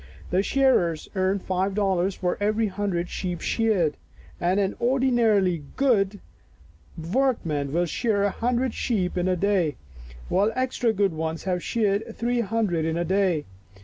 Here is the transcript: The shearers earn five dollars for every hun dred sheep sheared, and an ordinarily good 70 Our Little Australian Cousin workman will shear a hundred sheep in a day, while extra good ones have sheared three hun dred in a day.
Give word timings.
The 0.31 0.41
shearers 0.41 1.07
earn 1.13 1.37
five 1.37 1.75
dollars 1.75 2.15
for 2.15 2.35
every 2.41 2.65
hun 2.65 2.89
dred 2.89 3.07
sheep 3.07 3.39
sheared, 3.39 3.93
and 4.39 4.59
an 4.59 4.75
ordinarily 4.81 5.61
good 5.75 6.19
70 6.19 6.19
Our 6.19 6.23
Little 6.23 6.71
Australian 6.73 6.95
Cousin 6.95 7.21
workman 7.69 7.73
will 7.73 7.85
shear 7.85 8.23
a 8.23 8.29
hundred 8.31 8.73
sheep 8.73 9.15
in 9.15 9.27
a 9.27 9.35
day, 9.35 9.75
while 10.27 10.51
extra 10.55 10.91
good 10.91 11.13
ones 11.13 11.43
have 11.43 11.61
sheared 11.61 12.17
three 12.17 12.39
hun 12.41 12.65
dred 12.65 12.83
in 12.83 12.97
a 12.97 13.05
day. 13.05 13.45